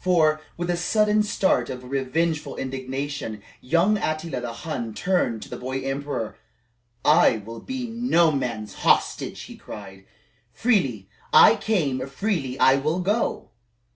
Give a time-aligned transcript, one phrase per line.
[0.00, 5.56] For, with a sudden start of revengeful indignation, young Attila the Hun turned to the
[5.56, 6.36] boy emperor:
[7.04, 10.04] "I will be no man's hostage," he cried.
[10.52, 13.50] "Freely I came, freely will I go!